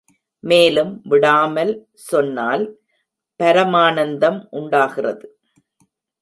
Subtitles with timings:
[0.43, 1.73] மேலும் விடாமல்
[2.07, 2.63] சொன்னால்
[3.39, 5.27] பரமானந்தம் உண்டாகிறது.